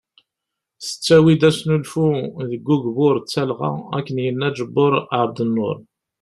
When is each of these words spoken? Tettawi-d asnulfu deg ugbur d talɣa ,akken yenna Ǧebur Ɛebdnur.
Tettawi-d 0.85 1.41
asnulfu 1.49 2.07
deg 2.49 2.67
ugbur 2.73 3.15
d 3.19 3.25
talɣa 3.33 3.71
,akken 3.97 4.17
yenna 4.23 4.49
Ǧebur 4.57 4.93
Ɛebdnur. 5.21 5.77